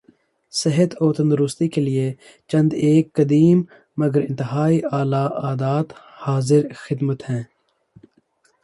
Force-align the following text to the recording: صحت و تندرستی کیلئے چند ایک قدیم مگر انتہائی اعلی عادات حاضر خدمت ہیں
صحت 0.53 0.91
و 1.01 1.11
تندرستی 1.13 1.67
کیلئے 1.73 2.07
چند 2.49 2.69
ایک 2.85 3.13
قدیم 3.13 3.61
مگر 3.97 4.21
انتہائی 4.29 4.81
اعلی 4.91 5.23
عادات 5.43 5.87
حاضر 6.21 6.63
خدمت 6.75 7.29
ہیں 7.29 7.43